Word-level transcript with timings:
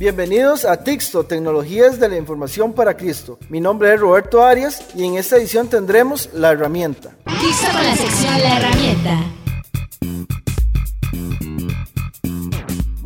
Bienvenidos 0.00 0.64
a 0.64 0.82
Tixto, 0.82 1.24
Tecnologías 1.24 2.00
de 2.00 2.08
la 2.08 2.16
Información 2.16 2.72
para 2.72 2.96
Cristo. 2.96 3.38
Mi 3.50 3.60
nombre 3.60 3.92
es 3.92 4.00
Roberto 4.00 4.42
Arias 4.42 4.82
y 4.94 5.04
en 5.04 5.18
esta 5.18 5.36
edición 5.36 5.68
tendremos 5.68 6.30
la 6.32 6.52
herramienta. 6.52 7.10
Tixto 7.38 7.70
con 7.70 7.84
la 7.84 7.94
sección 7.94 8.40
La 8.40 8.56
herramienta. 8.56 9.20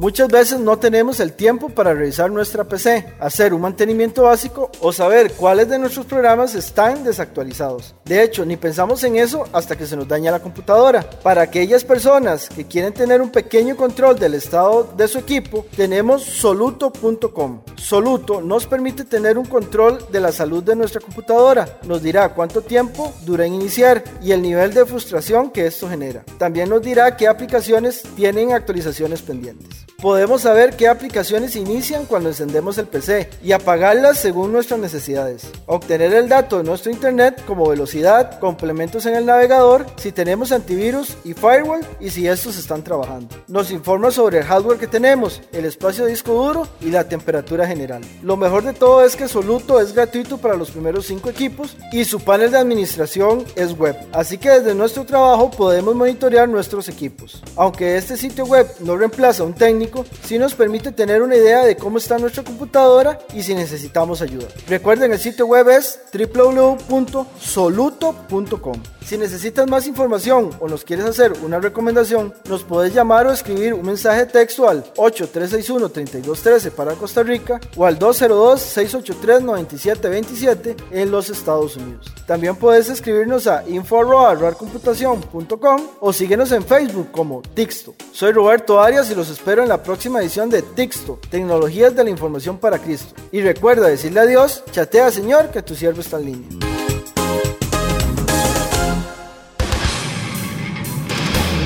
Muchas 0.04 0.28
veces 0.28 0.60
no 0.60 0.78
tenemos 0.78 1.18
el 1.18 1.32
tiempo 1.32 1.70
para 1.70 1.94
revisar 1.94 2.30
nuestra 2.30 2.64
PC, 2.64 3.14
hacer 3.18 3.54
un 3.54 3.62
mantenimiento 3.62 4.24
básico 4.24 4.70
o 4.80 4.92
saber 4.92 5.32
cuáles 5.32 5.70
de 5.70 5.78
nuestros 5.78 6.04
programas 6.04 6.54
están 6.54 7.04
desactualizados. 7.04 7.94
De 8.04 8.22
hecho, 8.22 8.44
ni 8.44 8.58
pensamos 8.58 9.02
en 9.04 9.16
eso 9.16 9.46
hasta 9.54 9.76
que 9.76 9.86
se 9.86 9.96
nos 9.96 10.06
daña 10.06 10.30
la 10.30 10.40
computadora. 10.40 11.08
Para 11.22 11.40
aquellas 11.40 11.84
personas 11.84 12.50
que 12.50 12.66
quieren 12.66 12.92
tener 12.92 13.22
un 13.22 13.30
pequeño 13.30 13.78
control 13.78 14.18
del 14.18 14.34
estado 14.34 14.92
de 14.94 15.08
su 15.08 15.20
equipo, 15.20 15.64
tenemos 15.74 16.22
soluto.com. 16.22 17.62
Soluto 17.76 18.42
nos 18.42 18.66
permite 18.66 19.04
tener 19.04 19.38
un 19.38 19.46
control 19.46 20.04
de 20.12 20.20
la 20.20 20.32
salud 20.32 20.62
de 20.62 20.76
nuestra 20.76 21.00
computadora. 21.00 21.78
Nos 21.84 22.02
dirá 22.02 22.34
cuánto 22.34 22.60
tiempo 22.60 23.10
dura 23.24 23.46
en 23.46 23.54
iniciar 23.54 24.04
y 24.22 24.32
el 24.32 24.42
nivel 24.42 24.74
de 24.74 24.84
frustración 24.84 25.50
que 25.50 25.66
esto 25.66 25.88
genera. 25.88 26.26
También 26.36 26.68
nos 26.68 26.82
dirá 26.82 27.16
qué 27.16 27.26
aplicaciones 27.26 28.02
tienen 28.14 28.52
actualizaciones 28.52 29.22
pendientes. 29.22 29.86
Podemos 30.04 30.42
saber 30.42 30.76
qué 30.76 30.86
aplicaciones 30.86 31.56
inician 31.56 32.04
cuando 32.04 32.28
encendemos 32.28 32.76
el 32.76 32.86
PC 32.86 33.30
y 33.42 33.52
apagarlas 33.52 34.18
según 34.18 34.52
nuestras 34.52 34.78
necesidades. 34.78 35.50
Obtener 35.64 36.12
el 36.12 36.28
dato 36.28 36.58
de 36.58 36.64
nuestro 36.64 36.92
internet 36.92 37.42
como 37.46 37.66
velocidad, 37.66 38.38
complementos 38.38 39.06
en 39.06 39.14
el 39.14 39.24
navegador, 39.24 39.86
si 39.96 40.12
tenemos 40.12 40.52
antivirus 40.52 41.16
y 41.24 41.32
firewall 41.32 41.80
y 42.00 42.10
si 42.10 42.28
estos 42.28 42.58
están 42.58 42.84
trabajando. 42.84 43.34
Nos 43.48 43.70
informa 43.70 44.10
sobre 44.10 44.40
el 44.40 44.44
hardware 44.44 44.76
que 44.76 44.86
tenemos, 44.86 45.40
el 45.52 45.64
espacio 45.64 46.04
de 46.04 46.10
disco 46.10 46.34
duro 46.34 46.68
y 46.82 46.90
la 46.90 47.08
temperatura 47.08 47.66
general. 47.66 48.02
Lo 48.22 48.36
mejor 48.36 48.62
de 48.64 48.74
todo 48.74 49.06
es 49.06 49.16
que 49.16 49.26
Soluto 49.26 49.80
es 49.80 49.94
gratuito 49.94 50.36
para 50.36 50.54
los 50.54 50.70
primeros 50.70 51.06
5 51.06 51.30
equipos 51.30 51.78
y 51.92 52.04
su 52.04 52.20
panel 52.20 52.50
de 52.50 52.58
administración 52.58 53.46
es 53.56 53.74
web. 53.74 53.96
Así 54.12 54.36
que 54.36 54.50
desde 54.50 54.74
nuestro 54.74 55.06
trabajo 55.06 55.50
podemos 55.50 55.94
monitorear 55.94 56.46
nuestros 56.46 56.90
equipos. 56.90 57.42
Aunque 57.56 57.96
este 57.96 58.18
sitio 58.18 58.44
web 58.44 58.68
no 58.80 58.98
reemplaza 58.98 59.42
a 59.42 59.46
un 59.46 59.54
técnico, 59.54 59.93
si 60.24 60.38
nos 60.38 60.54
permite 60.54 60.92
tener 60.92 61.20
una 61.22 61.36
idea 61.36 61.64
de 61.64 61.76
cómo 61.76 61.98
está 61.98 62.18
nuestra 62.18 62.42
computadora 62.42 63.18
y 63.34 63.42
si 63.42 63.54
necesitamos 63.54 64.22
ayuda. 64.22 64.46
Recuerden, 64.68 65.12
el 65.12 65.18
sitio 65.18 65.46
web 65.46 65.68
es 65.68 66.00
www.soluto.com. 66.12 68.80
Si 69.04 69.16
necesitas 69.18 69.68
más 69.68 69.86
información 69.86 70.48
o 70.60 70.68
nos 70.68 70.82
quieres 70.82 71.04
hacer 71.04 71.34
una 71.44 71.60
recomendación, 71.60 72.32
nos 72.48 72.64
puedes 72.64 72.94
llamar 72.94 73.26
o 73.26 73.32
escribir 73.32 73.74
un 73.74 73.84
mensaje 73.84 74.20
de 74.20 74.32
texto 74.32 74.66
al 74.66 74.82
8361-3213 74.94 76.70
para 76.70 76.94
Costa 76.94 77.22
Rica 77.22 77.60
o 77.76 77.84
al 77.84 77.98
202-683-9727 77.98 80.74
en 80.90 81.10
los 81.10 81.28
Estados 81.28 81.76
Unidos. 81.76 82.14
También 82.26 82.56
puedes 82.56 82.88
escribirnos 82.88 83.46
a 83.46 83.62
info.computación.com 83.68 85.82
o 86.00 86.12
síguenos 86.14 86.50
en 86.52 86.64
Facebook 86.64 87.10
como 87.10 87.42
Tixto. 87.42 87.94
Soy 88.10 88.32
Roberto 88.32 88.80
Arias 88.80 89.10
y 89.10 89.14
los 89.14 89.28
espero 89.28 89.62
en 89.62 89.68
la 89.68 89.82
próxima 89.84 90.20
edición 90.20 90.50
de 90.50 90.62
Tixto, 90.62 91.20
Tecnologías 91.30 91.94
de 91.94 92.02
la 92.02 92.10
Información 92.10 92.58
para 92.58 92.78
Cristo. 92.78 93.14
Y 93.30 93.42
recuerda 93.42 93.86
decirle 93.86 94.20
a 94.20 94.26
Dios, 94.26 94.64
chatea 94.72 95.12
Señor, 95.12 95.50
que 95.50 95.62
tu 95.62 95.76
siervo 95.76 96.00
está 96.00 96.16
en 96.16 96.24
línea. 96.24 96.48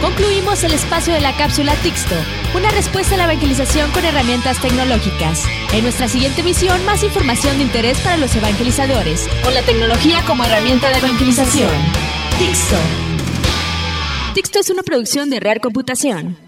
Concluimos 0.03 0.65
el 0.65 0.73
espacio 0.73 1.15
de 1.15 1.21
la 1.21 1.37
cápsula 1.37 1.75
Tixto, 1.77 2.15
una 2.57 2.71
respuesta 2.71 3.15
a 3.15 3.19
la 3.19 3.25
evangelización 3.25 3.91
con 3.93 4.05
herramientas 4.05 4.61
tecnológicas. 4.61 5.45
En 5.73 5.83
nuestra 5.83 6.09
siguiente 6.09 6.43
misión, 6.43 6.85
más 6.85 7.03
información 7.05 7.57
de 7.59 7.65
interés 7.65 7.99
para 8.01 8.17
los 8.17 8.35
evangelizadores, 8.35 9.29
con 9.45 9.55
la 9.55 9.63
tecnología 9.63 10.23
como 10.27 10.45
herramienta 10.45 10.91
de 10.91 10.99
evangelización. 10.99 11.71
Tixto. 12.39 12.77
Tixto 14.35 14.59
es 14.59 14.71
una 14.71 14.83
producción 14.83 15.31
de 15.31 15.41
Real 15.41 15.61
Computación. 15.61 16.48